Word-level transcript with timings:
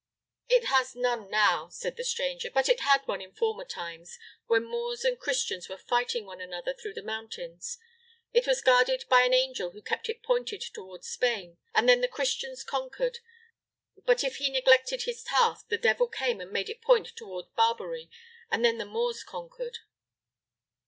"It 0.49 0.65
has 0.65 0.95
none 0.95 1.29
now," 1.29 1.69
said 1.69 1.95
the 1.95 2.03
stranger, 2.03 2.49
"but 2.49 2.67
it 2.67 2.79
had 2.79 3.05
one 3.05 3.21
in 3.21 3.33
former 3.35 3.63
times, 3.65 4.17
when 4.47 4.63
Moors 4.63 5.05
and 5.05 5.19
Christians 5.19 5.69
went 5.69 5.81
fighting 5.83 6.25
one 6.25 6.41
another 6.41 6.73
through 6.73 6.95
the 6.95 7.03
mountains. 7.03 7.77
It 8.33 8.47
was 8.47 8.63
guarded 8.63 9.05
by 9.09 9.21
an 9.21 9.33
angel 9.35 9.69
who 9.69 9.81
kept 9.83 10.09
it 10.09 10.23
pointed 10.23 10.61
toward 10.61 11.03
Spain, 11.03 11.59
and 11.75 11.87
then 11.87 12.01
the 12.01 12.07
Christians 12.07 12.63
conquered; 12.63 13.19
but 13.95 14.23
if 14.23 14.37
he 14.37 14.49
neglected 14.49 15.03
his 15.03 15.21
task, 15.23 15.67
the 15.69 15.77
devil 15.77 16.07
came 16.07 16.41
and 16.41 16.49
made 16.49 16.69
it 16.69 16.81
point 16.81 17.15
toward 17.15 17.53
Barbary, 17.55 18.09
and 18.49 18.65
then 18.65 18.79
the 18.79 18.85
Moors 18.85 19.23
conquered." 19.23 19.77